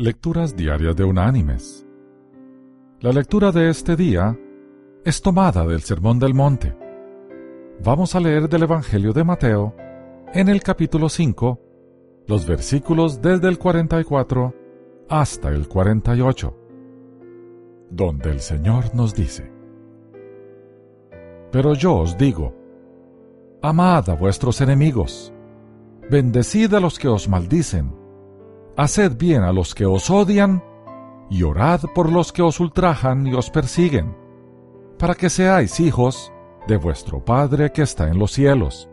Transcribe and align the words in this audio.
Lecturas 0.00 0.54
Diarias 0.54 0.94
de 0.94 1.02
Unánimes. 1.02 1.84
La 3.00 3.10
lectura 3.10 3.50
de 3.50 3.68
este 3.68 3.96
día 3.96 4.38
es 5.04 5.20
tomada 5.20 5.66
del 5.66 5.80
Sermón 5.80 6.20
del 6.20 6.34
Monte. 6.34 6.72
Vamos 7.82 8.14
a 8.14 8.20
leer 8.20 8.48
del 8.48 8.62
Evangelio 8.62 9.12
de 9.12 9.24
Mateo 9.24 9.74
en 10.32 10.48
el 10.48 10.62
capítulo 10.62 11.08
5, 11.08 11.60
los 12.28 12.46
versículos 12.46 13.20
desde 13.20 13.48
el 13.48 13.58
44 13.58 14.54
hasta 15.08 15.48
el 15.48 15.66
48, 15.66 16.56
donde 17.90 18.30
el 18.30 18.38
Señor 18.38 18.94
nos 18.94 19.16
dice, 19.16 19.50
Pero 21.50 21.74
yo 21.74 21.96
os 21.96 22.16
digo, 22.16 22.54
amad 23.62 24.08
a 24.10 24.14
vuestros 24.14 24.60
enemigos, 24.60 25.32
bendecid 26.08 26.72
a 26.74 26.78
los 26.78 27.00
que 27.00 27.08
os 27.08 27.28
maldicen, 27.28 27.97
haced 28.78 29.16
bien 29.18 29.42
a 29.42 29.52
los 29.52 29.74
que 29.74 29.84
os 29.84 30.08
odian, 30.08 30.62
y 31.28 31.42
orad 31.42 31.80
por 31.96 32.12
los 32.12 32.32
que 32.32 32.42
os 32.42 32.60
ultrajan 32.60 33.26
y 33.26 33.34
os 33.34 33.50
persiguen, 33.50 34.16
para 34.98 35.16
que 35.16 35.28
seáis 35.28 35.80
hijos 35.80 36.32
de 36.68 36.76
vuestro 36.76 37.24
Padre 37.24 37.72
que 37.72 37.82
está 37.82 38.06
en 38.06 38.20
los 38.20 38.30
cielos, 38.30 38.88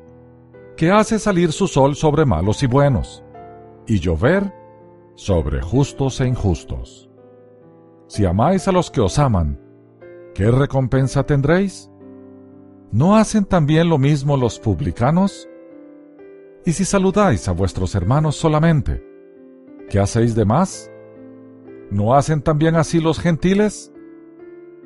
que 0.76 0.90
hace 0.90 1.20
salir 1.20 1.52
su 1.52 1.68
sol 1.68 1.96
sobre 1.96 2.26
malos 2.26 2.64
y 2.64 2.68
buenos, 2.68 3.24
y 3.86 4.00
llover 4.00 4.52
sobre 5.14 5.62
justos 5.62 6.20
e 6.20 6.28
injustos. 6.28 7.08
Si 8.08 8.26
amáis 8.26 8.68
a 8.68 8.72
los 8.72 8.90
que 8.90 9.02
os 9.02 9.20
aman, 9.20 9.62
¿qué 10.34 10.50
recompensa 10.50 11.28
tendréis? 11.28 11.92
¿No 12.92 13.18
hacen 13.18 13.46
también 13.46 13.88
lo 13.90 14.00
mismo 14.00 14.36
los 14.36 14.60
publicanos? 14.60 15.48
Y 16.66 16.72
si 16.72 16.86
saludáis 16.86 17.48
a 17.48 17.52
vuestros 17.52 17.94
hermanos 17.94 18.36
solamente, 18.36 19.15
¿qué 19.90 20.00
hacéis 20.00 20.36
de 20.36 20.46
más? 20.46 20.92
¿No 21.92 22.16
hacen 22.16 22.42
también 22.42 22.76
así 22.76 23.00
los 23.00 23.20
gentiles? 23.20 23.92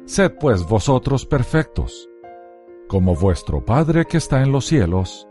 Sed 0.05 0.33
pues 0.39 0.67
vosotros 0.67 1.25
perfectos, 1.25 2.09
como 2.87 3.15
vuestro 3.15 3.63
Padre 3.63 4.05
que 4.05 4.17
está 4.17 4.41
en 4.41 4.51
los 4.51 4.65
cielos 4.65 5.27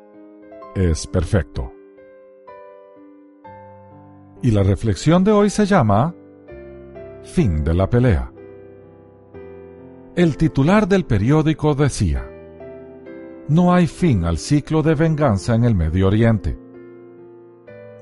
es 0.74 1.06
perfecto. 1.06 1.72
Y 4.42 4.52
la 4.52 4.62
reflexión 4.62 5.24
de 5.24 5.32
hoy 5.32 5.50
se 5.50 5.66
llama 5.66 6.14
Fin 7.22 7.64
de 7.64 7.74
la 7.74 7.90
pelea. 7.90 8.32
El 10.14 10.36
titular 10.36 10.86
del 10.86 11.04
periódico 11.04 11.74
decía, 11.74 12.28
No 13.48 13.74
hay 13.74 13.86
fin 13.86 14.24
al 14.24 14.38
ciclo 14.38 14.82
de 14.82 14.94
venganza 14.94 15.54
en 15.54 15.64
el 15.64 15.74
Medio 15.74 16.06
Oriente. 16.06 16.56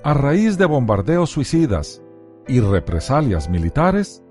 A 0.06 0.14
raíz 0.14 0.56
de 0.56 0.66
bombardeos 0.66 1.30
suicidas 1.30 2.00
y 2.46 2.60
represalias 2.60 3.50
militares, 3.50 4.22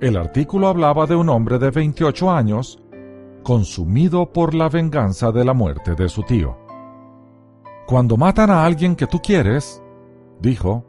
el 0.00 0.16
artículo 0.16 0.66
hablaba 0.66 1.06
de 1.06 1.14
un 1.14 1.28
hombre 1.28 1.60
de 1.60 1.70
28 1.70 2.32
años 2.32 2.82
consumido 3.44 4.32
por 4.32 4.54
la 4.54 4.68
venganza 4.68 5.30
de 5.30 5.44
la 5.44 5.54
muerte 5.54 5.94
de 5.94 6.08
su 6.08 6.24
tío. 6.24 6.58
Cuando 7.86 8.16
matan 8.16 8.50
a 8.50 8.64
alguien 8.64 8.96
que 8.96 9.06
tú 9.06 9.20
quieres, 9.20 9.80
dijo, 10.40 10.84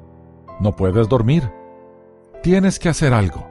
no 0.60 0.76
puedes 0.76 1.08
dormir. 1.08 1.44
Tienes 2.42 2.80
que 2.80 2.90
hacer 2.90 3.14
algo. 3.14 3.48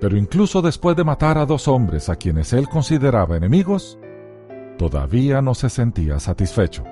Pero 0.00 0.16
incluso 0.16 0.62
después 0.62 0.96
de 0.96 1.02
matar 1.02 1.38
a 1.38 1.44
dos 1.44 1.66
hombres 1.66 2.08
a 2.08 2.14
quienes 2.14 2.52
él 2.52 2.68
consideraba 2.68 3.36
enemigos, 3.36 3.98
todavía 4.78 5.42
no 5.42 5.54
se 5.54 5.70
sentía 5.70 6.20
satisfecho. 6.20 6.84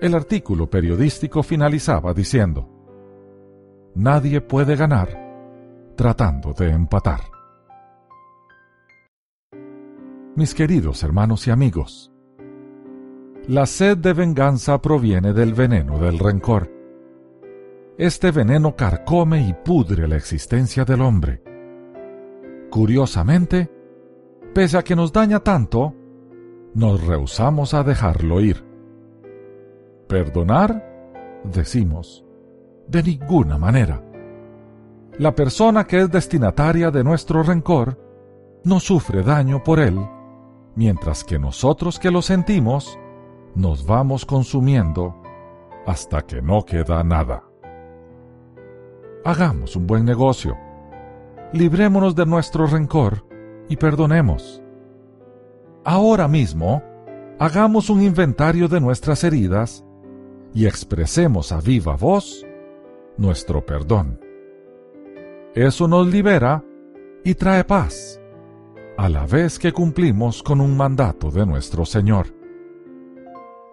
El 0.00 0.14
artículo 0.14 0.68
periodístico 0.68 1.42
finalizaba 1.42 2.14
diciendo, 2.14 2.68
Nadie 3.94 4.40
puede 4.40 4.76
ganar 4.76 5.18
tratando 5.96 6.52
de 6.52 6.70
empatar. 6.70 7.20
Mis 10.36 10.54
queridos 10.54 11.02
hermanos 11.02 11.46
y 11.46 11.50
amigos, 11.50 12.12
la 13.46 13.66
sed 13.66 13.98
de 13.98 14.12
venganza 14.12 14.80
proviene 14.80 15.32
del 15.32 15.54
veneno 15.54 15.98
del 15.98 16.18
rencor 16.18 16.80
este 18.00 18.30
veneno 18.30 18.74
carcome 18.76 19.46
y 19.46 19.52
pudre 19.52 20.08
la 20.08 20.16
existencia 20.16 20.86
del 20.86 21.02
hombre. 21.02 21.42
Curiosamente, 22.70 23.70
pese 24.54 24.78
a 24.78 24.82
que 24.82 24.96
nos 24.96 25.12
daña 25.12 25.40
tanto, 25.40 25.94
nos 26.72 27.06
rehusamos 27.06 27.74
a 27.74 27.82
dejarlo 27.82 28.40
ir. 28.40 28.69
Perdonar, 30.10 31.40
decimos, 31.44 32.24
de 32.88 33.00
ninguna 33.00 33.58
manera. 33.58 34.02
La 35.18 35.36
persona 35.36 35.84
que 35.84 36.00
es 36.00 36.10
destinataria 36.10 36.90
de 36.90 37.04
nuestro 37.04 37.44
rencor 37.44 37.96
no 38.64 38.80
sufre 38.80 39.22
daño 39.22 39.62
por 39.62 39.78
él, 39.78 40.04
mientras 40.74 41.22
que 41.22 41.38
nosotros 41.38 42.00
que 42.00 42.10
lo 42.10 42.22
sentimos 42.22 42.98
nos 43.54 43.86
vamos 43.86 44.26
consumiendo 44.26 45.14
hasta 45.86 46.22
que 46.22 46.42
no 46.42 46.64
queda 46.64 47.04
nada. 47.04 47.44
Hagamos 49.24 49.76
un 49.76 49.86
buen 49.86 50.04
negocio. 50.04 50.58
Librémonos 51.52 52.16
de 52.16 52.26
nuestro 52.26 52.66
rencor 52.66 53.24
y 53.68 53.76
perdonemos. 53.76 54.60
Ahora 55.84 56.26
mismo, 56.26 56.82
hagamos 57.38 57.90
un 57.90 58.02
inventario 58.02 58.66
de 58.66 58.80
nuestras 58.80 59.22
heridas 59.22 59.84
y 60.54 60.66
expresemos 60.66 61.52
a 61.52 61.60
viva 61.60 61.96
voz 61.96 62.46
nuestro 63.16 63.64
perdón. 63.64 64.20
Eso 65.54 65.88
nos 65.88 66.06
libera 66.06 66.64
y 67.24 67.34
trae 67.34 67.64
paz, 67.64 68.20
a 68.96 69.08
la 69.08 69.26
vez 69.26 69.58
que 69.58 69.72
cumplimos 69.72 70.42
con 70.42 70.60
un 70.60 70.76
mandato 70.76 71.30
de 71.30 71.44
nuestro 71.44 71.84
Señor. 71.84 72.28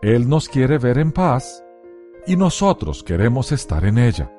Él 0.01 0.29
nos 0.29 0.49
quiere 0.49 0.77
ver 0.77 0.97
en 0.97 1.11
paz 1.11 1.63
y 2.25 2.35
nosotros 2.35 3.03
queremos 3.03 3.51
estar 3.51 3.85
en 3.85 3.97
ella. 3.97 4.31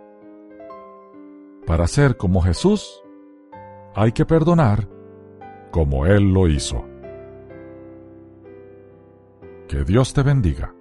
Para 1.67 1.87
ser 1.87 2.17
como 2.17 2.41
Jesús, 2.43 3.03
hay 3.95 4.13
que 4.13 4.25
perdonar 4.25 4.89
como 5.71 6.07
Él 6.07 6.33
lo 6.33 6.49
hizo. 6.49 6.85
Que 9.69 9.85
Dios 9.85 10.15
te 10.15 10.23
bendiga. 10.23 10.75